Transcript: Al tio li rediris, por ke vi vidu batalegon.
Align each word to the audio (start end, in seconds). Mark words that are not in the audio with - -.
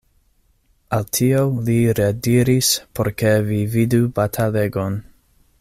Al 0.97 1.05
tio 1.17 1.43
li 1.67 1.75
rediris, 2.01 2.71
por 3.01 3.13
ke 3.23 3.37
vi 3.53 3.63
vidu 3.77 4.03
batalegon. 4.21 5.01